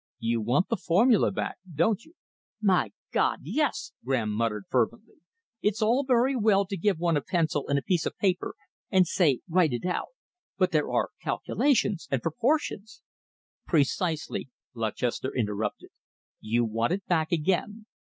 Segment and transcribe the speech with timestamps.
[0.17, 2.15] You want the formula back, don't you?"
[2.59, 5.17] "My God, yes!" Graham muttered fervently.
[5.61, 8.55] "It's all very well to give one a pencil and a piece of paper
[8.89, 10.15] and say 'Write it out,'
[10.57, 13.03] but there are calculations and proportions"
[13.67, 15.89] "Precisely," Lutchester interrupted.
[16.39, 17.85] "You want it back again.